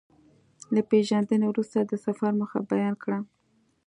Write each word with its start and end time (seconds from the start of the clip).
له 0.73 0.81
پېژندنې 0.89 1.45
وروسته 1.47 1.79
د 1.81 1.93
سفر 2.05 2.31
موخه 2.39 2.59
بيان 2.71 2.95
کړه. 3.03 3.19